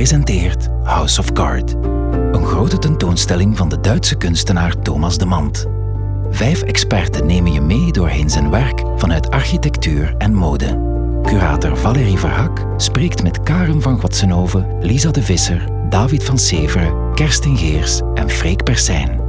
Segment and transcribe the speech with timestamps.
[0.00, 1.74] presenteert House of Card.
[2.32, 5.66] Een grote tentoonstelling van de Duitse kunstenaar Thomas de Mant.
[6.30, 10.78] Vijf experten nemen je mee doorheen zijn werk vanuit architectuur en mode.
[11.22, 17.56] Curator Valerie Verhak spreekt met Karen van Gwatsenhoven, Lisa de Visser, David van Severen, Kerstin
[17.56, 19.19] Geers en Freek Persijn.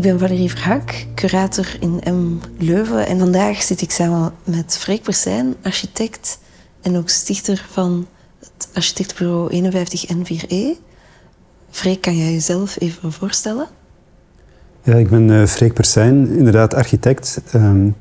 [0.00, 3.06] Ik ben Valerie Verhak, curator in M Leuven.
[3.06, 6.38] En vandaag zit ik samen met Freek Persijn, architect
[6.82, 8.06] en ook stichter van
[8.38, 10.82] het architectenbureau 51N4E.
[11.70, 13.66] Freek, kan jij jezelf even voorstellen?
[14.82, 17.96] Ja, ik ben uh, Freek Persijn, inderdaad architect um,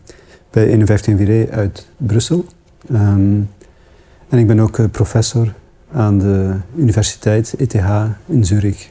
[0.50, 2.46] bij 51N4E uit Brussel.
[2.92, 3.50] Um,
[4.30, 5.54] en ik ben ook uh, professor
[5.92, 7.76] aan de Universiteit ETH
[8.26, 8.90] in Zurich.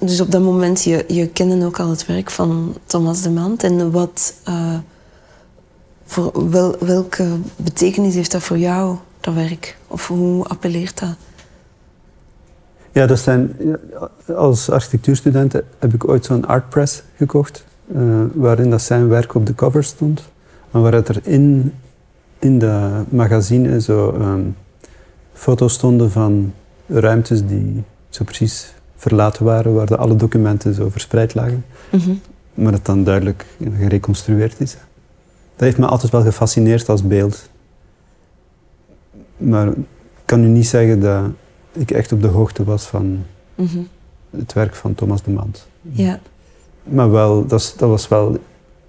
[0.00, 3.62] Dus op dat moment, je, je kende ook al het werk van Thomas de Mant.
[3.62, 4.78] En wat, uh,
[6.04, 9.76] voor wel, welke betekenis heeft dat voor jou, dat werk?
[9.86, 11.16] Of hoe appelleert dat?
[12.92, 13.56] Ja, dat zijn,
[14.36, 17.64] als architectuurstudent heb ik ooit zo'n artpress gekocht.
[17.96, 20.22] Uh, waarin dat zijn werk op de cover stond.
[20.70, 21.74] En waar er in,
[22.38, 24.56] in dat magazine zo um,
[25.32, 26.52] foto's stonden van
[26.86, 31.64] ruimtes die zo precies verlaten waren, waar de alle documenten zo verspreid lagen.
[31.90, 32.20] Mm -hmm.
[32.54, 33.46] Maar dat dan duidelijk
[33.76, 34.72] gereconstrueerd is.
[35.56, 37.48] Dat heeft me altijd wel gefascineerd als beeld.
[39.36, 39.84] Maar ik
[40.24, 41.24] kan u niet zeggen dat
[41.72, 43.24] ik echt op de hoogte was van
[43.54, 43.88] mm -hmm.
[44.30, 45.66] het werk van Thomas de Mant.
[45.82, 46.20] Ja.
[46.82, 48.38] Maar wel, dat, dat was wel,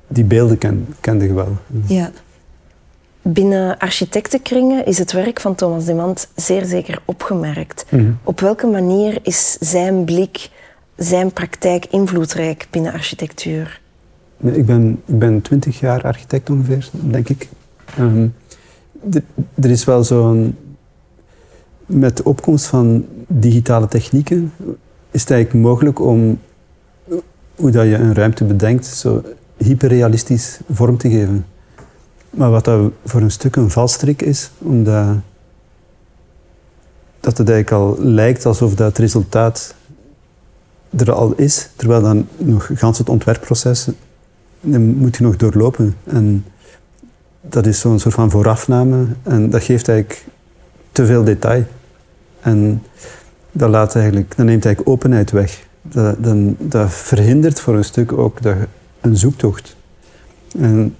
[0.07, 1.57] die beelden ken, kende ik wel.
[1.85, 2.11] Ja.
[3.21, 7.85] Binnen architectenkringen is het werk van Thomas de Mant zeer zeker opgemerkt.
[7.89, 8.17] Mm -hmm.
[8.23, 10.49] Op welke manier is zijn blik,
[10.95, 13.81] zijn praktijk invloedrijk binnen architectuur?
[14.41, 17.49] Ik ben, ik ben twintig jaar architect ongeveer, denk ik.
[17.99, 18.33] Um,
[18.91, 19.23] de,
[19.61, 20.57] er is wel zo'n...
[21.85, 24.53] Met de opkomst van digitale technieken
[25.11, 26.39] is het eigenlijk mogelijk om
[27.55, 29.23] hoe dat je een ruimte bedenkt, zo
[29.57, 31.45] hyperrealistisch vorm te geven.
[32.29, 35.15] Maar wat dat voor een stuk een valstrik is, omdat
[37.19, 39.75] dat het eigenlijk al lijkt alsof dat resultaat
[40.97, 43.87] er al is, terwijl dan nog gans het ontwerpproces
[44.77, 45.95] moet je nog doorlopen.
[46.03, 46.45] En
[47.41, 50.25] dat is zo'n soort van voorafname en dat geeft eigenlijk
[50.91, 51.63] te veel detail.
[52.39, 52.83] En
[53.51, 55.67] dat, laat eigenlijk, dat neemt eigenlijk openheid weg.
[55.81, 58.39] Dat, dan, dat verhindert voor een stuk ook
[59.01, 59.75] een zoektocht.
[60.57, 60.95] En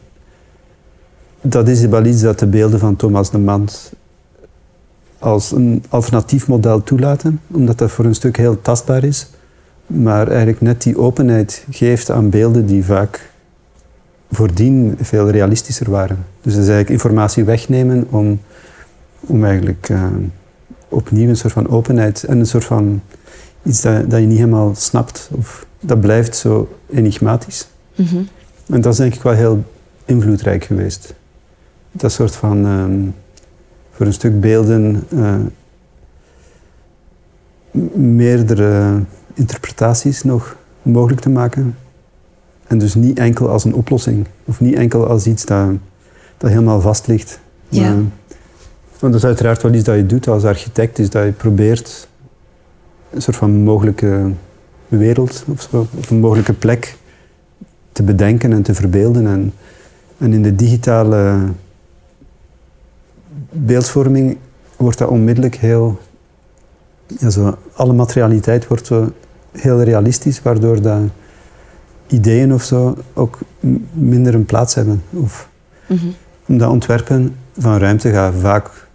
[1.42, 3.92] dat is wel iets dat de beelden van Thomas de Mant
[5.20, 9.28] als een alternatief model toelaten, omdat dat voor een stuk heel tastbaar is,
[9.88, 13.32] maar eigenlijk net die openheid geeft aan beelden die vaak
[14.32, 16.26] voordien veel realistischer waren.
[16.42, 18.40] Dus dat is eigenlijk informatie wegnemen om,
[19.20, 20.06] om eigenlijk uh,
[20.90, 23.02] opnieuw een soort van openheid en een soort van
[23.64, 27.68] iets dat, dat je niet helemaal snapt, of dat blijft zo enigmatisch.
[27.96, 28.28] Mm -hmm.
[28.70, 29.64] En dat is denk ik wel heel
[30.06, 31.14] invloedrijk geweest
[31.92, 33.16] dat soort van um,
[33.92, 35.36] voor een stuk beelden uh,
[37.94, 39.00] meerdere
[39.34, 41.76] interpretaties nog mogelijk te maken.
[42.68, 45.70] En dus niet enkel als een oplossing, of niet enkel als iets dat,
[46.38, 47.40] dat helemaal vast ligt.
[47.70, 47.92] Ja.
[47.92, 47.98] Uh,
[49.00, 52.08] want dat is uiteraard wel iets dat je doet als architect, is dat je probeert
[53.10, 54.32] een soort van mogelijke
[54.88, 56.98] wereld of, zo, of een mogelijke plek
[57.92, 59.28] te bedenken en te verbeelden.
[59.28, 59.54] En,
[60.18, 61.38] en in de digitale
[63.50, 64.38] beeldvorming
[64.78, 66.00] wordt dat onmiddellijk heel...
[67.20, 69.12] Ja, zo, alle materialiteit wordt zo
[69.52, 71.02] heel realistisch, waardoor dat
[72.08, 73.38] ideeën of zo ook
[73.92, 75.04] minder een plaats hebben.
[75.10, 75.50] Of,
[75.88, 76.16] mm -hmm.
[76.48, 78.88] Omdat ontwerpen van ruimte gaat vaak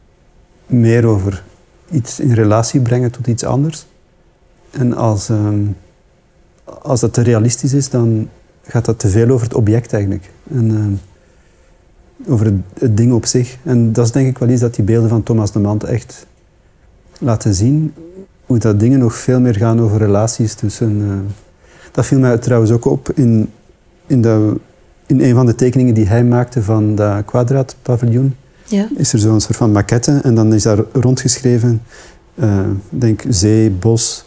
[0.66, 1.43] meer over
[1.91, 3.87] iets in relatie brengen tot iets anders.
[4.70, 5.76] En als, um,
[6.64, 8.29] als dat te realistisch is, dan
[8.62, 10.31] gaat dat te veel over het object eigenlijk.
[10.50, 11.00] En, um,
[12.29, 13.56] over het, het, ding op zich.
[13.62, 16.26] En dat is denk ik wel iets dat die beelden van Thomas de Mant echt
[17.19, 17.94] laten zien.
[18.47, 21.00] Hoe dat dingen nog veel meer gaan over relaties tussen...
[21.00, 21.12] Uh,
[21.93, 23.50] dat viel mij trouwens ook op in,
[24.06, 24.55] in, de,
[25.06, 28.35] in een van de tekeningen die hij maakte van dat kwadraatpaviljoen.
[28.65, 28.88] Ja.
[28.97, 31.82] Is er zo'n soort van maquette en dan is daar rondgeschreven,
[32.35, 34.25] uh, denk zee, bos,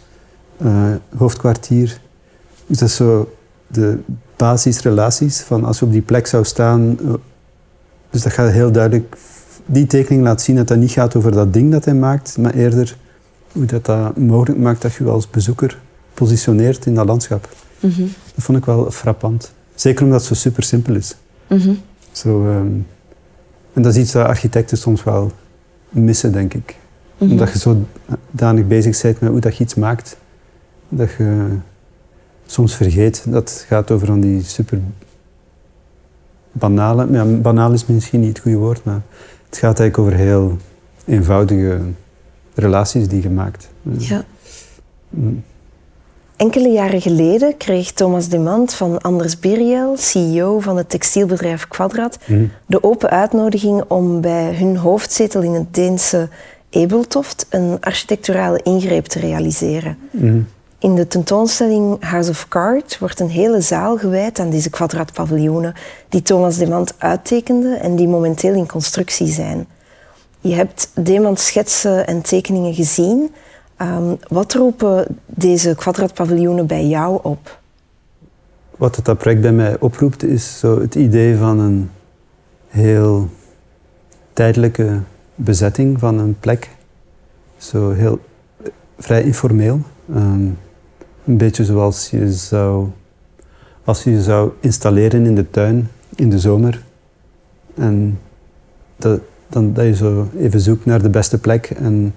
[0.62, 2.00] uh, hoofdkwartier.
[2.66, 3.32] Dus dat is zo
[3.66, 3.98] de
[4.36, 6.98] basisrelaties van als je op die plek zou staan,
[8.10, 9.16] dus dat gaat heel duidelijk,
[9.66, 12.54] die tekening laat zien dat dat niet gaat over dat ding dat hij maakt, maar
[12.54, 12.96] eerder
[13.52, 15.78] hoe dat, dat mogelijk maakt dat je je als bezoeker
[16.14, 17.48] positioneert in dat landschap.
[17.80, 18.12] Mm -hmm.
[18.34, 19.52] Dat vond ik wel frappant.
[19.74, 21.16] Zeker omdat het zo super simpel is.
[21.46, 21.78] Mm -hmm.
[22.12, 22.86] Zo, um,
[23.72, 25.32] En dat is iets dat architecten soms wel
[25.88, 26.76] missen, denk ik.
[27.18, 27.30] Mhm.
[27.30, 27.86] Omdat je zo
[28.30, 30.16] danig bezig bent met hoe dat je iets maakt,
[30.88, 31.46] dat je
[32.46, 33.24] soms vergeet.
[33.26, 34.80] Dat het gaat over van die super
[36.58, 39.00] banale, ja, banaal is misschien niet het goede woord, maar
[39.48, 40.56] het gaat eigenlijk over heel
[41.04, 41.78] eenvoudige
[42.54, 43.68] relaties die je maakt.
[43.98, 44.24] Ja.
[45.08, 45.42] Mm.
[46.36, 52.44] Enkele jaren geleden kreeg Thomas Demand van Anders Biriel, CEO van het textielbedrijf Quadrat, Mhm.
[52.66, 56.28] de open uitnodiging om bij hun hoofdzetel in het Deense
[56.70, 59.98] Ebeltoft een architecturale ingreep te realiseren.
[60.10, 60.40] Mhm.
[60.80, 65.74] In de tentoonstelling House of Cards wordt een hele zaal gewijd aan deze kwadratpaviljoenen
[66.08, 69.66] die Thomas Demand uittekende en die momenteel in constructie zijn.
[70.40, 73.34] Je hebt Demand schetsen en tekeningen gezien.
[73.76, 77.58] Ehm, wat roepen deze kwadratpaviljoenen bij jou op?
[78.76, 81.90] Wat het project bij mij oproept, is zo het idee van een
[82.68, 83.28] heel
[84.32, 85.00] tijdelijke
[85.34, 86.70] bezetting van een plek.
[87.56, 88.18] Zo heel
[88.62, 89.80] eh, vrij informeel.
[90.14, 90.48] Ehm,
[91.28, 92.88] een beetje zoals je zou,
[93.84, 96.82] als je zou installeren in de tuin in de zomer.
[97.74, 98.18] En
[98.96, 102.14] dat, dan, dat je zo even zoekt naar de beste plek en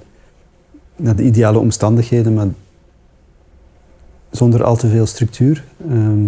[0.95, 2.47] naar de ideale omstandigheden, maar
[4.29, 5.63] zonder al te veel structuur.
[5.89, 6.27] Ehm,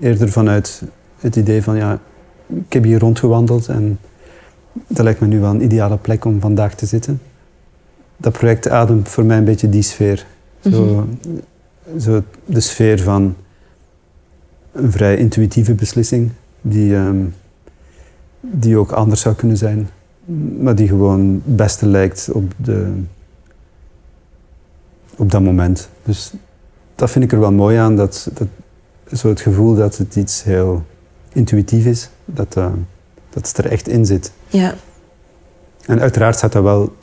[0.00, 0.82] eerder vanuit
[1.18, 2.00] het idee van ja,
[2.46, 3.98] ik heb hier rondgewandeld en
[4.86, 7.20] dat lijkt me nu wel een ideale plek om vandaag te zitten.
[8.16, 10.26] Dat project ademt voor mij een beetje die sfeer.
[10.60, 11.06] Zo,
[12.00, 13.34] zo de sfeer van
[14.72, 16.30] een vrij intuïtieve beslissing
[16.60, 17.24] die, ehm,
[18.40, 19.88] die ook anders zou kunnen zijn,
[20.60, 22.92] maar die gewoon het beste lijkt op, de,
[25.16, 25.88] op dat moment.
[26.02, 26.32] Dus
[26.94, 28.48] dat vind ik er wel mooi aan, dat, dat,
[29.18, 30.82] zo het gevoel dat het iets heel
[31.32, 32.72] intuïtief is, dat, eh,
[33.30, 34.32] dat het er echt in zit.
[34.48, 34.74] Ja.
[35.86, 36.96] En uiteraard staat dat wel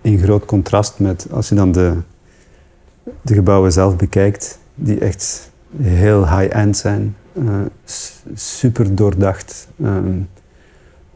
[0.00, 1.96] in groot contrast met als je dan de,
[3.22, 7.42] de gebouwen zelf bekijkt, die echt heel high-end zijn, eh,
[7.84, 10.18] s- super doordacht, ehm,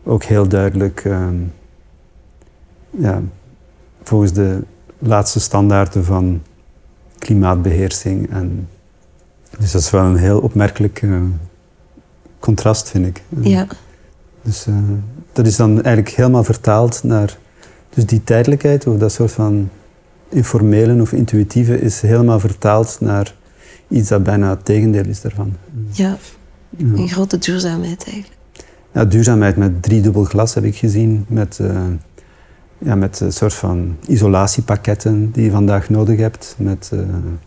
[0.04, 1.34] ook heel duidelijk ehm,
[2.90, 3.20] ja,
[4.02, 4.62] volgens de
[4.98, 6.42] laatste standaarden van
[7.18, 8.30] klimaatbeheersing.
[8.30, 8.68] En,
[9.58, 11.20] dus dat is wel een heel opmerkelijk eh,
[12.38, 13.22] contrast, vind ik.
[13.40, 13.66] Ja.
[14.42, 14.74] Dus eh,
[15.32, 17.36] dat is dan eigenlijk helemaal vertaald naar...
[17.90, 19.68] Dus die tijdelijkheid, of dat soort van
[20.28, 23.34] informele of intuïtieve, is helemaal vertaald naar
[23.88, 25.56] iets dat bijna het tegendeel is daarvan.
[25.92, 26.16] ja.
[26.78, 26.84] Ja.
[26.84, 28.40] Een grote duurzaamheid eigenlijk.
[28.92, 31.82] Ja, duurzaamheid met driedubbel glas heb ik gezien, met, eh,
[32.78, 36.98] ja, met een soort van isolatiepakketten die je vandaag nodig hebt, met eh,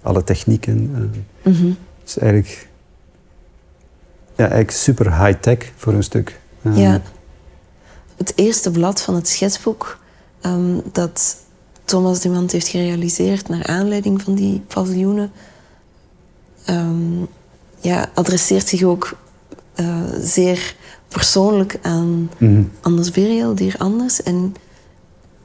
[0.01, 0.91] alle technieken.
[1.43, 1.51] eh.
[1.53, 1.65] Mhm.
[1.67, 2.67] Het is eigenlijk,
[4.35, 6.39] ja, eigenlijk super high-tech voor een stuk.
[6.73, 7.01] Ja.
[8.17, 9.99] Het eerste blad van het schetsboek
[10.41, 11.35] ehm, dat
[11.89, 15.31] Thomas de Mant heeft gerealiseerd naar aanleiding van die paviljoenen,
[16.65, 17.21] ehm,
[17.79, 19.17] ja, adresseert zich ook
[19.73, 20.75] eh, zeer
[21.07, 22.63] persoonlijk aan mhm.
[22.81, 24.23] Anders Beriel, Dier Anders.
[24.23, 24.53] En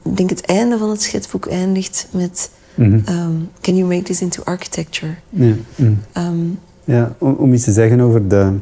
[0.03, 2.99] ik denk het einde van het schetsboek eindigt met Mhm.
[3.05, 3.31] ehm,
[3.61, 5.13] Can you make this into architecture?
[5.29, 5.93] Ja, mhm.
[6.11, 6.35] Ehm,
[6.83, 8.53] Ja, om, om iets te zeggen over de,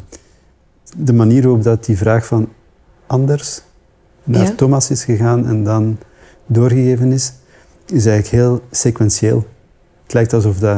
[0.98, 2.48] de manier waarop dat die vraag van
[3.08, 3.62] anders
[4.24, 4.51] naar Ja.
[4.55, 5.98] Thomas is gegaan en dan
[6.46, 7.34] doorgegeven is,
[7.86, 9.48] is eigenlijk heel sequentieel.
[10.04, 10.78] Het lijkt alsof dat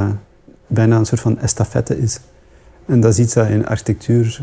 [0.68, 2.20] bijna een soort van estafette is.
[2.86, 4.42] En dat is iets dat in architectuur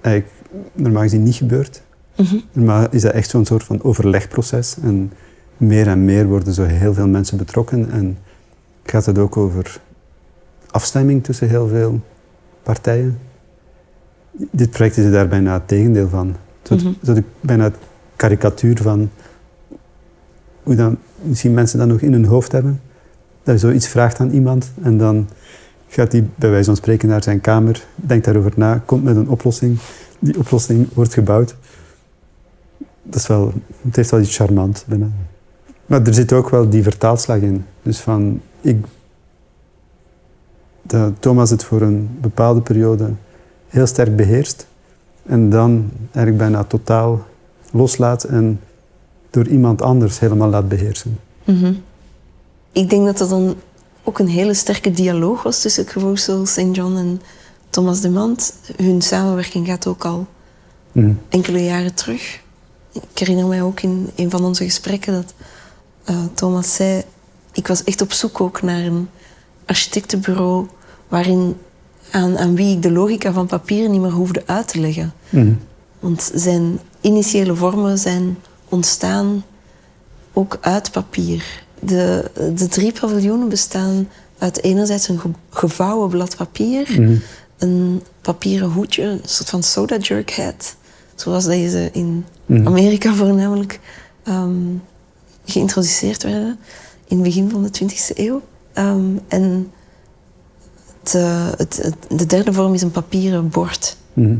[0.00, 0.34] eigenlijk
[0.72, 1.82] normaal gezien niet gebeurt.
[2.16, 2.36] mhm.
[2.52, 4.76] Normaal is dat echt zo'n soort van overlegproces.
[4.82, 5.12] En
[5.56, 7.90] meer en meer worden zo heel veel mensen betrokken.
[7.90, 8.18] En
[8.82, 9.80] gaat het ook over
[10.70, 12.00] afstemming tussen heel veel
[12.62, 13.18] partijen.
[14.50, 16.36] Dit project is daar bijna het tegendeel van.
[16.62, 16.92] Zo, Mhm.
[17.04, 17.76] zo de, bijna het
[18.16, 19.10] karikatuur van
[20.62, 22.80] hoe dan misschien mensen dat nog in hun hoofd hebben.
[23.42, 25.28] Dat je zoiets vraagt aan iemand en dan
[25.88, 29.28] gaat hij bij wijze van spreken naar zijn kamer, denkt daarover na, komt met een
[29.28, 29.78] oplossing.
[30.18, 31.56] Die oplossing wordt gebouwd.
[33.02, 33.52] Dat is wel,
[33.82, 35.08] het heeft wel iets charmant bijna.
[35.86, 37.64] Maar er zit ook wel die vertaalslag in.
[37.82, 38.84] Dus van, ik,
[40.82, 43.10] dat Thomas het voor een bepaalde periode
[43.68, 44.66] heel sterk beheerst
[45.26, 47.26] en dan eigenlijk bijna totaal
[47.70, 48.60] loslaat en
[49.32, 51.18] door iemand anders helemaal laat beheersen.
[51.44, 51.72] Mhm.
[52.72, 53.54] Ik denk dat dat dan
[54.02, 56.68] ook een hele sterke dialoog was tussen Caruso, St.
[56.72, 57.20] John en
[57.70, 58.54] Thomas de Mant.
[58.76, 60.26] Hun samenwerking gaat ook al
[60.92, 61.12] Mhm.
[61.28, 62.40] enkele jaren terug.
[62.92, 65.34] Ik herinner mij ook in een van onze gesprekken dat
[66.04, 67.02] eh, Thomas zei...
[67.52, 69.08] Ik was echt op zoek ook naar een
[69.66, 70.66] architectenbureau
[71.08, 71.56] waarin
[72.10, 75.12] aan, aan wie ik de logica van papier niet meer hoefde uit te leggen.
[75.30, 75.52] Mhm.
[76.00, 78.36] Want zijn initiële vormen zijn
[78.72, 79.44] ontstaan
[80.32, 81.64] ook uit papier.
[81.80, 87.16] De, de drie paviljoenen bestaan uit enerzijds een gevouwen blad papier, mhm.
[87.58, 90.76] een papieren hoedje, een soort van soda jerk hat,
[91.14, 92.66] zoals deze in mhm.
[92.66, 93.80] Amerika voornamelijk
[94.22, 94.76] ehm,
[95.44, 96.58] geïntroduceerd werden
[97.08, 98.42] in het begin van de 20e eeuw.
[98.72, 99.72] Ehm, en
[101.12, 103.96] eh, het, de derde vorm is een papieren bord.
[104.12, 104.36] Mhm.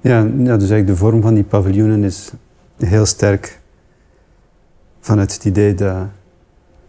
[0.00, 2.30] Ja, ja, dus eigenlijk de vorm van die paviljoenen is
[2.78, 3.60] heel sterk
[5.00, 6.06] vanuit het idee dat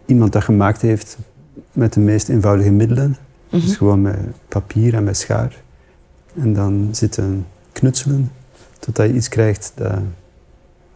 [0.06, 1.18] iemand dat gemaakt heeft
[1.72, 3.18] met de meest eenvoudige middelen.
[3.50, 3.72] Dus mhm.
[3.72, 4.18] gewoon met
[4.48, 5.62] papier en met schaar.
[6.36, 8.32] En dan zitten knutselen
[8.80, 10.00] totdat je iets krijgt dat,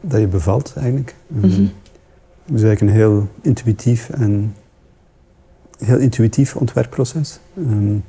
[0.02, 1.16] dat je bevalt eigenlijk.
[1.28, 1.72] Mm -hmm.
[2.46, 4.56] Dus eigenlijk een heel intuïtief en
[5.78, 7.40] heel intuïtief ontwerpproces.
[7.58, 8.04] Um,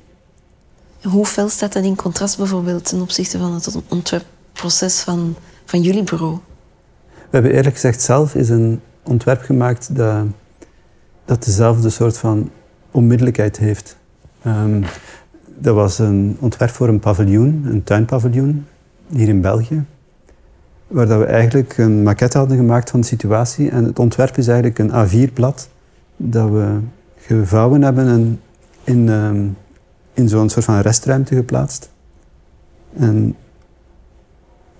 [1.02, 6.02] Hoe fel staat dat in contrast bijvoorbeeld ten opzichte van het ontwerpproces van, van jullie
[6.02, 6.38] bureau?
[7.34, 10.26] We hebben eerlijk gezegd zelf is een ontwerp gemaakt dat,
[11.24, 12.50] dat dezelfde soort van
[12.90, 13.96] onmiddellijkheid heeft.
[14.46, 14.84] Um,
[15.58, 18.66] dat was een ontwerp voor een paviljoen, een tuinpaviljoen,
[19.08, 19.84] hier in België.
[20.86, 23.70] Waar dat we eigenlijk een maquette hadden gemaakt van de situatie.
[23.70, 25.68] En het ontwerp is eigenlijk een A4-blad
[26.16, 26.78] dat we
[27.16, 28.40] gevouwen hebben en
[28.84, 29.46] in, ehm,
[30.12, 31.90] in zo'n soort van restruimte geplaatst.
[32.96, 33.36] En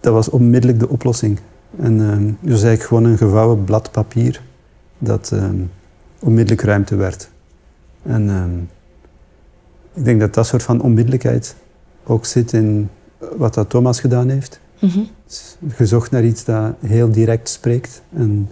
[0.01, 1.39] dat was onmiddellijk de oplossing.
[1.79, 4.43] En um, dus eigenlijk gewoon een gevouwen blad papier
[4.99, 5.57] dat ehm,
[6.19, 7.31] onmiddellijk ruimte werd.
[8.03, 8.69] En
[9.95, 11.57] ik denk dat dat soort van onmiddellijkheid
[12.05, 12.89] ook zit in
[13.37, 14.61] wat dat Thomas gedaan heeft.
[14.81, 15.07] Mm
[15.69, 18.51] Gezocht naar iets dat heel direct spreekt en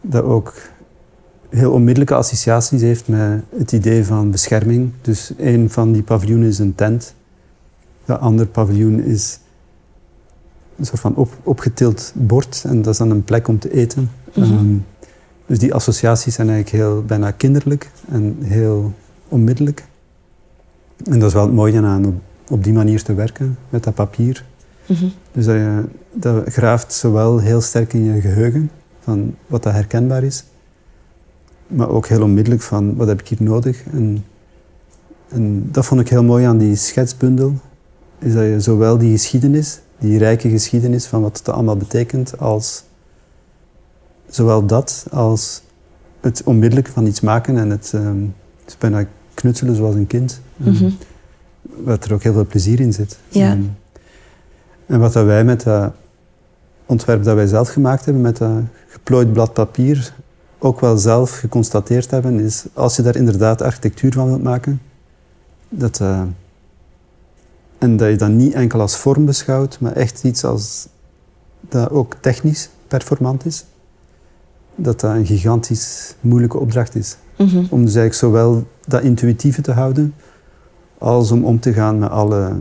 [0.00, 0.54] dat ook
[1.48, 4.92] heel onmiddellijke associaties heeft met het idee van bescherming.
[5.00, 7.14] Dus een van die paviljoenen is een tent.
[8.04, 9.38] De andere paviljoen is
[10.76, 14.10] een soort van op, opgetild bord en dat is dan een plek om te eten.
[14.34, 14.52] Mhm.
[14.52, 14.76] Ehm,
[15.46, 18.92] dus die associaties zijn eigenlijk heel bijna kinderlijk en heel
[19.28, 19.84] onmiddellijk.
[21.04, 22.14] En dat is wel het mooie aan op,
[22.48, 24.44] op die manier te werken met dat papier.
[24.86, 25.04] Mhm.
[25.32, 30.22] Dus dat, je, dat graaft zowel heel sterk in je geheugen van wat dat herkenbaar
[30.22, 30.44] is,
[31.66, 33.82] maar ook heel onmiddellijk van wat heb ik hier nodig.
[33.92, 34.24] En,
[35.28, 37.54] en dat vond ik heel mooi aan die schetsbundel,
[38.18, 42.84] is dat je zowel die geschiedenis, die rijke geschiedenis van wat het allemaal betekent, als
[44.28, 45.62] zowel dat als
[46.20, 48.34] het onmiddellijk van iets maken en het, um,
[48.64, 50.40] het bijna knutselen zoals een kind.
[50.56, 50.96] Mm
[51.62, 53.18] Wat er ook heel veel plezier in zit.
[53.28, 53.50] Ja.
[53.50, 53.62] Ehm,
[54.86, 55.92] en wat dat wij met dat
[56.86, 60.14] ontwerp dat wij zelf gemaakt hebben, met dat geplooid blad papier,
[60.58, 64.80] ook wel zelf geconstateerd hebben, is als je daar inderdaad architectuur van wilt maken,
[65.68, 66.22] dat, uh,
[67.84, 70.88] en dat je dat niet enkel als vorm beschouwt, maar echt iets als
[71.60, 73.64] dat ook technisch performant is,
[74.74, 77.16] dat dat een gigantisch moeilijke opdracht is.
[77.36, 77.56] Mhm.
[77.56, 80.14] Om dus eigenlijk zowel dat intuïtieve te houden,
[80.98, 82.56] als om om te gaan met alle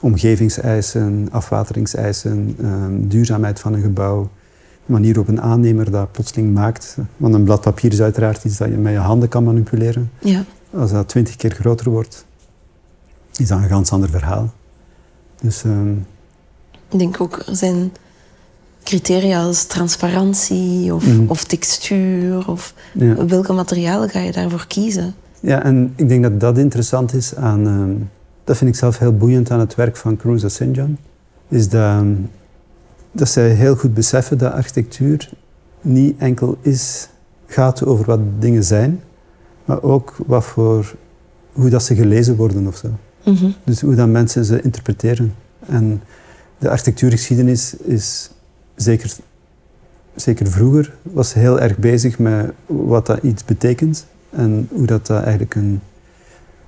[0.00, 4.28] omgevingseisen, afwateringseisen, um, duurzaamheid van een gebouw,
[4.86, 6.96] manier op een aannemer dat plotseling maakt.
[7.16, 10.10] Want een blad papier is uiteraard iets dat je met je handen kan manipuleren.
[10.18, 10.44] Ja.
[10.70, 12.26] Als dat twintig keer groter wordt,
[13.36, 14.52] is dat een ganz ander verhaal.
[15.40, 15.92] Dus, ehm,
[16.88, 17.92] Ik denk ook, er zijn
[18.82, 21.24] criteria als transparantie of, mhm.
[21.26, 22.74] of textuur of
[23.26, 25.14] welke materialen ga je daarvoor kiezen?
[25.40, 27.94] Ja, en ik denk dat dat interessant is aan, ehm,
[28.44, 30.60] dat vind ik zelf heel boeiend aan het werk van Cruz St.
[31.48, 32.14] is dat ehm,
[33.14, 35.30] dat zij heel goed beseffen dat architectuur
[35.80, 37.08] niet enkel is,
[37.46, 39.02] gaat over wat dingen zijn,
[39.64, 40.94] maar ook wat voor,
[41.52, 42.82] hoe dat ze gelezen worden of
[43.24, 43.50] Mhm.
[43.64, 45.34] Dus hoe dat mensen ze interpreteren.
[45.66, 46.02] En
[46.58, 48.30] de architectuurgeschiedenis is
[48.74, 49.16] zeker,
[50.14, 55.22] zeker vroeger was heel erg bezig met wat dat iets betekent en hoe dat, dat
[55.22, 55.80] eigenlijk een,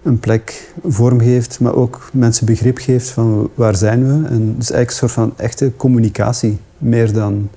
[0.03, 4.29] een plek vormgeeft, maar ook mensen begrip geeft van waar zijn we.
[4.29, 7.51] En dus eigenlijk een soort van echte communicatie, meer dan,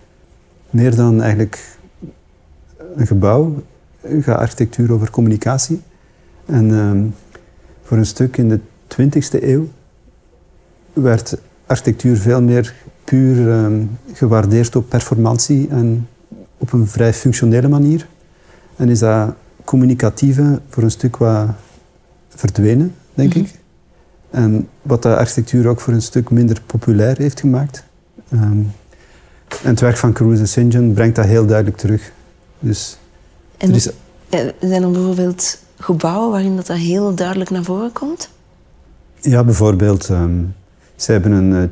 [0.70, 1.78] meer dan eigenlijk
[2.96, 3.64] een gebouw,
[4.20, 5.82] gaat architectuur over communicatie.
[6.46, 7.06] En ehm,
[7.84, 8.60] voor een stuk in de
[8.98, 9.68] 20e eeuw
[10.94, 16.08] werd architectuur veel meer puur ehm, gewaardeerd op performantie en
[16.58, 18.08] op een vrij functionele manier.
[18.76, 21.48] En is dat communicatieve voor een stuk wat
[22.30, 23.40] verdwenen, denk mhm.
[23.40, 23.60] ik.
[24.30, 27.84] En wat de architectuur ook voor een stuk minder populair heeft gemaakt.
[28.34, 28.72] Um,
[29.64, 30.94] en het werk van Caruso St.
[30.94, 32.12] brengt dat heel duidelijk terug.
[32.60, 32.98] Dus,
[33.58, 33.90] en is...
[34.30, 38.30] Eh, zijn er bijvoorbeeld gebouwen waarin dat, dat heel duidelijk naar voren komt?
[39.22, 40.56] Ja, bijvoorbeeld, um,
[40.96, 41.64] ze hebben een uh,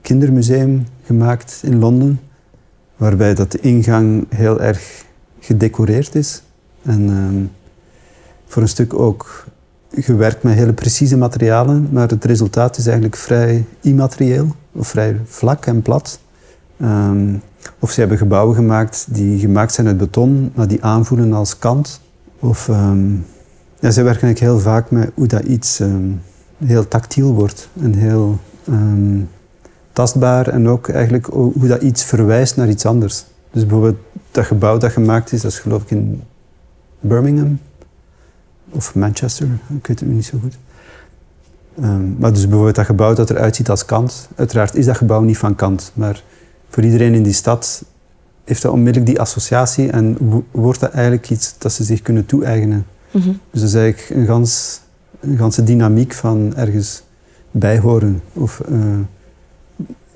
[0.00, 2.20] kindermuseum gemaakt in Londen,
[2.96, 5.04] waarbij dat de ingang heel erg
[5.40, 6.42] gedecoreerd is.
[6.82, 7.44] En ehm,
[8.46, 9.44] voor een stuk ook
[9.90, 15.66] gewerkt met hele precieze materialen, maar het resultaat is eigenlijk vrij immaterieel, of vrij vlak
[15.66, 16.20] en plat.
[16.80, 17.34] Ehm,
[17.78, 22.00] of ze hebben gebouwen gemaakt die gemaakt zijn uit beton, maar die aanvoelen als kant.
[22.38, 23.26] Of um,
[23.80, 25.80] ja, ze werken eigenlijk heel vaak met hoe dat iets
[26.58, 28.38] heel tactiel wordt en heel
[29.92, 33.24] tastbaar en ook eigenlijk hoe dat iets verwijst naar iets anders.
[33.50, 33.96] Dus bijvoorbeeld
[34.30, 36.22] dat gebouw dat gemaakt is, dat is geloof ik in
[37.00, 37.58] Birmingham
[38.70, 39.46] of Manchester,
[39.76, 40.58] ik weet het nu niet zo goed.
[41.82, 45.20] Um, maar dus bijvoorbeeld dat gebouw dat eruit ziet als Kant, uiteraard is dat gebouw
[45.20, 46.22] niet van Kant, maar
[46.68, 47.84] voor iedereen in die stad
[48.44, 50.16] heeft dat onmiddellijk die associatie en
[50.50, 52.86] wordt dat eigenlijk iets dat ze zich kunnen toe-eigenen.
[53.10, 53.28] Mhm.
[53.50, 54.80] Dus dat is eigenlijk een, gans,
[55.26, 57.02] een ganse dynamiek van ergens
[57.50, 58.78] bijhoren of uh,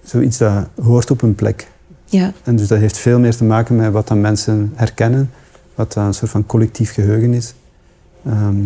[0.03, 1.69] zoiets dat hoort op een plek.
[2.05, 2.33] Ja.
[2.45, 5.31] En dus dat heeft veel meer te maken met wat dan mensen herkennen,
[5.75, 7.55] wat dan een soort van collectief geheugen is.
[8.25, 8.57] Ehm,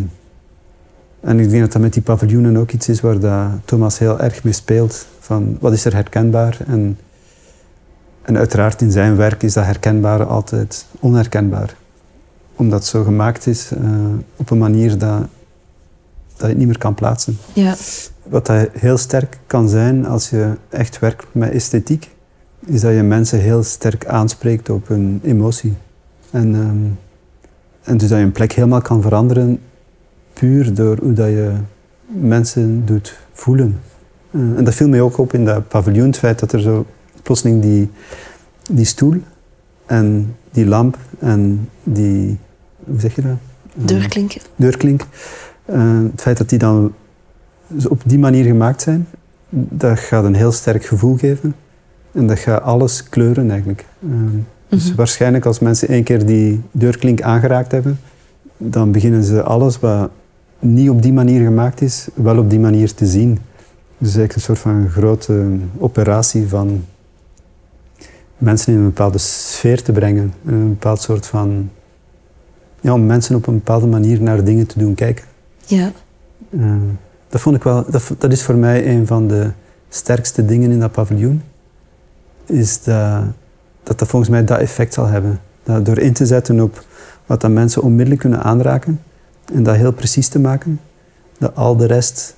[1.21, 4.21] en ik denk dat dat met die paviljoenen ook iets is waar dat Thomas heel
[4.21, 5.07] erg mee speelt.
[5.19, 6.59] Van wat is er herkenbaar?
[6.67, 6.99] En,
[8.23, 11.75] en uiteraard in zijn werk is dat herkenbare altijd onherkenbaar.
[12.57, 13.89] Omdat het zo gemaakt is uh,
[14.37, 15.27] op een manier dat
[16.49, 17.39] je het niet meer kan plaatsen.
[17.53, 17.75] Ja.
[18.23, 22.11] Wat dat heel sterk kan zijn als je echt werkt met esthetiek,
[22.67, 25.75] is dat je mensen heel sterk aanspreekt op hun emotie.
[26.31, 26.99] En, um,
[27.83, 29.61] en dus dat je een plek helemaal kan veranderen,
[30.33, 31.53] puur door hoe dat je
[32.07, 33.81] mensen doet voelen.
[34.31, 36.87] Uh, en dat viel mij ook op in dat paviljoen, het feit dat er zo
[37.23, 37.91] plotseling die,
[38.71, 39.17] die stoel
[39.87, 42.39] en die lamp en die,
[42.85, 43.37] hoe zeg je dat?
[43.75, 44.33] Deurklink.
[44.57, 45.07] Deurklink.
[45.67, 46.93] Uh, het feit dat die dan
[47.89, 49.07] op die manier gemaakt zijn,
[49.49, 51.55] dat gaat een heel sterk gevoel geven.
[52.13, 53.85] En dat gaat alles kleuren eigenlijk.
[54.03, 54.97] Ehm, dus mhm.
[54.97, 58.01] waarschijnlijk als mensen één keer die deurklink aangeraakt hebben,
[58.57, 60.11] dan beginnen ze alles wat
[60.59, 63.39] niet op die manier gemaakt is, wel op die manier te zien.
[63.99, 65.49] Dus eigenlijk een soort van grote
[65.79, 66.85] operatie van
[68.39, 70.33] mensen in een bepaalde sfeer te brengen.
[70.45, 71.71] Een bepaald soort van...
[72.81, 75.25] Ja, om mensen op een bepaalde manier naar dingen te doen kijken.
[75.77, 75.93] Ja.
[76.53, 76.89] Ehm,
[77.29, 77.85] dat vond ik wel...
[77.91, 79.51] Dat, dat is voor mij een van de
[79.89, 81.43] sterkste dingen in dat paviljoen
[82.47, 83.25] is dat,
[83.83, 85.41] dat dat volgens mij dat effect zal hebben.
[85.63, 86.85] Dat door in te zetten op
[87.27, 89.01] wat dat mensen onmiddellijk kunnen aanraken
[89.53, 90.81] en dat heel precies te maken,
[91.39, 92.37] dat al de rest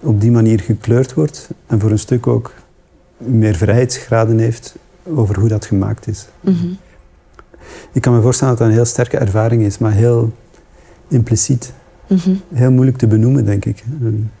[0.00, 2.52] op die manier gekleurd wordt en voor een stuk ook
[3.16, 6.26] meer vrijheidsgraden heeft over hoe dat gemaakt is.
[6.40, 6.66] Mhm.
[7.92, 10.32] Ik kan me voorstellen dat dat een heel sterke ervaring is, maar heel
[11.08, 11.72] impliciet.
[12.06, 12.34] Mhm.
[12.52, 13.84] Heel moeilijk te benoemen, denk ik.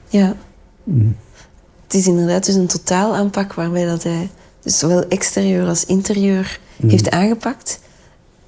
[0.08, 0.34] Ja.
[0.84, 1.16] Mm.
[1.82, 6.60] Het is inderdaad dus een totaal aanpak waarbij dat hij dus zowel exterieur als interieur
[6.76, 6.88] mhm.
[6.88, 7.80] heeft aangepakt.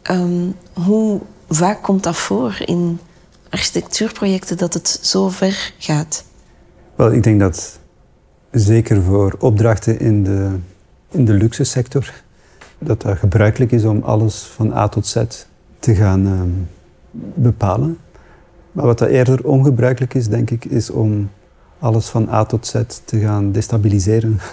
[0.02, 2.98] Ehm, hoe vaak komt dat voor in
[3.50, 6.24] architectuurprojecten dat het zo ver gaat?
[6.94, 7.79] Wel, ik denk dat
[8.50, 10.50] zeker voor opdrachten in de,
[11.11, 12.12] in de luxe sector,
[12.79, 15.16] dat dat gebruikelijk is om alles van A tot Z
[15.79, 16.48] te gaan ehm,
[17.35, 17.98] bepalen.
[18.77, 21.31] Maar wat dat eerder ongebruikelijk is, denk ik, is om
[21.79, 24.39] alles van A tot Z te gaan destabiliseren.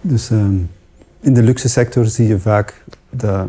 [0.00, 0.56] Dus ehm,
[1.20, 3.46] in de luxe sector zie je vaak dat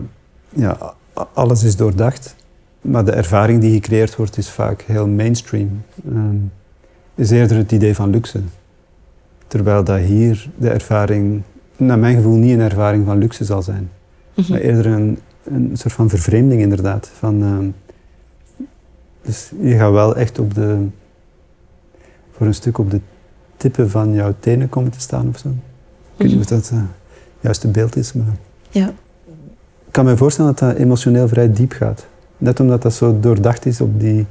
[0.49, 0.93] ja,
[1.33, 2.35] alles is doordacht,
[2.81, 5.83] maar de ervaring die gecreëerd wordt is vaak heel mainstream.
[6.07, 6.51] Um,
[7.15, 8.39] is eerder het idee van luxe.
[9.47, 11.41] Terwijl dat hier de ervaring,
[11.77, 13.89] naar mijn gevoel, niet een ervaring van luxe zal zijn.
[14.33, 14.51] Mhm.
[14.51, 17.11] Maar eerder een, een soort van vervreemding inderdaad.
[17.13, 17.67] Van, ehm,
[19.25, 20.87] dus je gaat wel echt op de,
[22.31, 22.99] voor een stuk op de
[23.57, 25.49] tippen van jouw tenen komen te staan of zo.
[25.49, 25.55] Ik
[26.17, 26.79] weet niet of dat uh,
[27.39, 28.35] juist het beeld is, maar...
[28.69, 28.87] Ja.
[29.85, 32.05] Ik kan me voorstellen dat dat emotioneel vrij diep gaat.
[32.37, 34.25] Net omdat dat zo doordacht is op die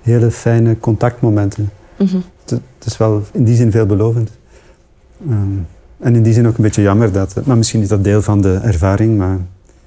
[0.00, 1.70] hele fijne contactmomenten.
[1.98, 4.30] Mm het, is wel in die zin veelbelovend.
[5.28, 5.66] Um,
[5.98, 7.44] en in die zin ook een beetje jammer dat...
[7.44, 9.38] Maar misschien is dat deel van de ervaring, maar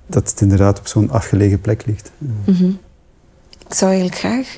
[0.05, 2.11] dat het inderdaad op zo'n afgelegen plek ligt.
[2.45, 2.71] Mhm.
[3.67, 4.57] Ik zou eigenlijk graag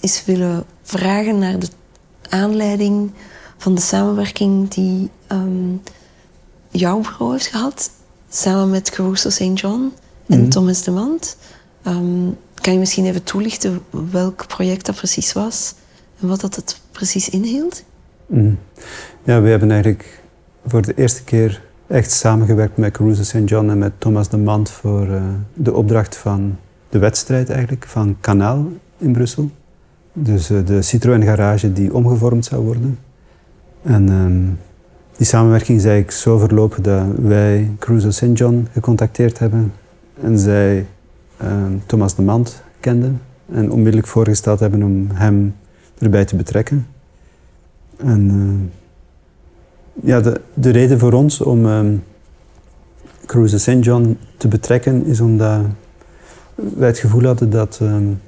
[0.00, 1.68] eens willen vragen naar de
[2.28, 3.10] aanleiding
[3.56, 5.82] van de samenwerking die um,
[6.70, 7.90] jouw bureau heeft gehad,
[8.28, 9.58] samen met Caruso St.
[9.58, 9.92] John
[10.26, 10.48] en mhm.
[10.48, 11.36] Thomas de Mand.
[11.82, 15.74] Ehm, kan je misschien even toelichten welk project dat precies was
[16.20, 17.84] en wat dat het precies inhield?
[18.26, 18.58] Mm.
[19.22, 20.22] Ja, we hebben eigenlijk
[20.66, 23.48] voor de eerste keer echt samengewerkt met Caruso St.
[23.48, 26.58] John en met Thomas de Mand voor uh, de opdracht van
[26.92, 28.66] de wedstrijd eigenlijk, van Kanaal
[28.98, 29.50] in Brussel.
[30.12, 32.98] Dus uh, de Citroën garage die omgevormd zou worden.
[33.82, 34.58] En um,
[35.16, 38.38] die samenwerking is eigenlijk zo verlopen dat wij Crusoe St.
[38.38, 39.72] John gecontacteerd hebben
[40.22, 40.86] en zij
[41.36, 43.20] ehm, Thomas de Mand kenden
[43.52, 45.54] en onmiddellijk voorgesteld hebben om hem
[45.98, 46.86] erbij te betrekken.
[47.96, 52.02] En uh, ja, de, de reden voor ons om um,
[53.44, 53.76] St.
[53.80, 55.60] John te betrekken is omdat
[56.76, 58.20] wij het gevoel hadden dat um,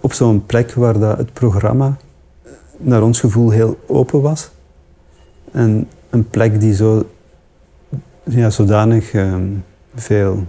[0.00, 1.96] op zo'n plek waar dat het programma
[2.76, 4.50] naar ons gevoel heel open was
[5.52, 7.08] en een plek die zo,
[8.24, 10.44] ja, zodanig um, veel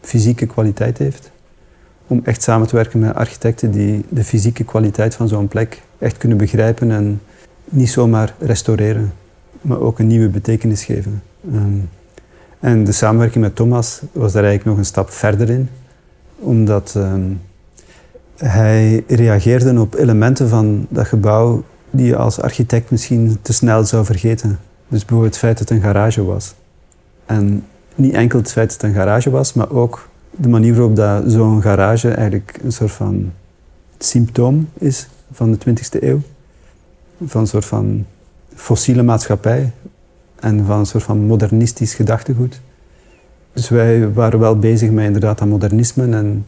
[0.00, 1.30] fysieke kwaliteit heeft,
[2.06, 6.16] om echt samen te werken met architecten die de fysieke kwaliteit van zo'n plek echt
[6.16, 7.20] kunnen begrijpen en
[7.64, 9.12] niet zomaar restaureren,
[9.60, 11.22] maar ook een nieuwe betekenis geven.
[11.52, 11.88] Um,
[12.60, 15.68] en de samenwerking met Thomas was daar eigenlijk nog een stap verder in,
[16.38, 17.40] omdat um,
[18.36, 24.04] hij reageerde op elementen van dat gebouw die je als architect misschien te snel zou
[24.04, 24.58] vergeten.
[24.88, 26.54] Dus bijvoorbeeld het feit dat het een garage was.
[27.26, 30.96] En niet enkel het feit dat het een garage was, maar ook de manier waarop
[30.96, 33.32] dat zo'n garage eigenlijk een soort van
[33.98, 36.20] symptoom is van de 20e eeuw.
[37.24, 38.06] Van een soort van
[38.54, 39.72] fossiele maatschappij
[40.40, 42.60] en van een soort van modernistisch gedachtegoed.
[43.58, 46.46] Dus wij waren wel bezig met inderdaad dat modernisme, en,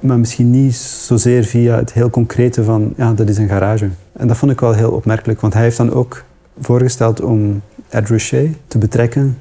[0.00, 3.88] maar misschien niet zozeer via het heel concrete van ja, dat is een garage.
[4.12, 6.24] En dat vond ik wel heel opmerkelijk, want hij heeft dan ook
[6.60, 9.38] voorgesteld om Ed Ruscha te betrekken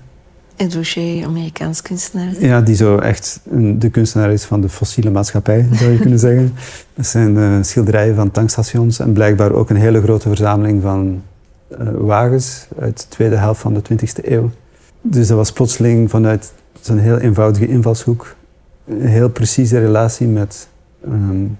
[0.56, 2.34] Ed Ruscha, Amerikaans kunstenaar.
[2.40, 3.40] Ja, die zo echt
[3.76, 6.54] de kunstenaar is van de fossiele maatschappij, zou je kunnen zeggen.
[6.96, 11.22] Dat zijn uh, schilderijen van tankstations en blijkbaar ook een hele grote verzameling van
[11.72, 14.52] uh, wagens uit de tweede helft van de 20e eeuw.
[15.02, 16.54] Dus dat was plotseling vanuit
[16.86, 18.36] zo'n heel eenvoudige invalshoek
[18.88, 20.68] een heel precieze relatie met
[21.06, 21.58] um,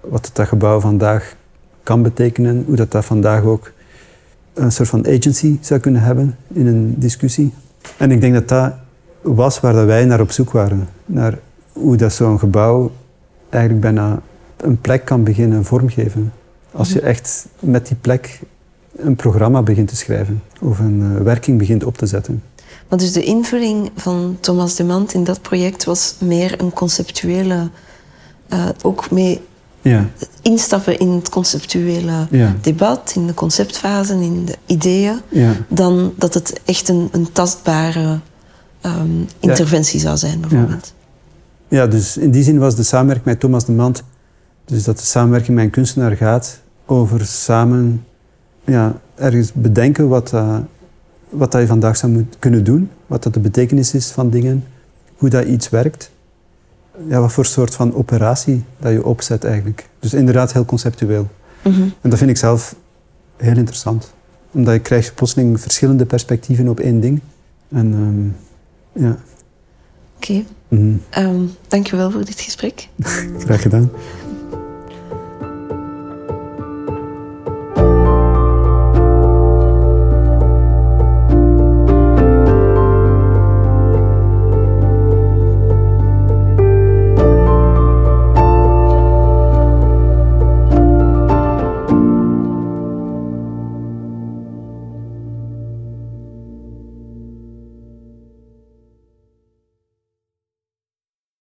[0.00, 1.34] wat dat gebouw vandaag
[1.82, 3.72] kan betekenen, hoe dat, dat vandaag ook
[4.54, 7.52] een soort van agency zou kunnen hebben in een discussie.
[7.96, 8.72] En ik denk dat dat
[9.22, 10.88] was waar dat wij naar op zoek waren.
[11.06, 11.38] Naar
[11.72, 12.90] hoe dat zo'n gebouw
[13.48, 14.20] eigenlijk bijna
[14.56, 16.32] een plek kan beginnen vormgeven.
[16.72, 18.40] Als je echt met die plek
[18.96, 22.42] een programma begint te schrijven of een uh, werking begint op te zetten.
[22.88, 27.70] Maar dus de invulling van Thomas de Mant in dat project was meer een conceptuele,
[28.52, 29.40] uh, ook mee
[29.82, 30.08] ja.
[30.42, 32.56] instappen in het conceptuele ja.
[32.60, 35.52] debat, in de conceptfase, in de ideeën, ja.
[35.68, 38.18] dan dat het echt een, een tastbare
[38.82, 40.94] um, interventie zou zijn, bijvoorbeeld.
[41.68, 41.86] Ja.
[41.86, 44.02] dus in die zin was de samenwerking met Thomas de Mant,
[44.64, 48.04] dus dat de samenwerking met een kunstenaar gaat over samen
[48.64, 50.56] ja, ergens bedenken wat, uh,
[51.30, 54.64] wat dat je vandaag zou moeten kunnen doen, wat dat de betekenis is van dingen,
[55.16, 56.10] hoe dat iets werkt
[57.06, 59.88] ja, wat voor soort van operatie dat je opzet eigenlijk.
[59.98, 61.28] Dus inderdaad heel conceptueel.
[61.62, 61.82] Mhm.
[62.00, 62.74] En dat vind ik zelf
[63.36, 64.12] heel interessant.
[64.50, 67.20] Omdat je krijgt plotseling verschillende perspectieven op één ding.
[67.68, 68.36] En um,
[68.92, 69.18] ja.
[70.16, 70.30] Oké.
[70.30, 70.46] Okay.
[70.68, 71.24] Mm -hmm.
[71.24, 72.88] um, dankjewel voor dit gesprek.
[73.44, 73.90] Graag gedaan.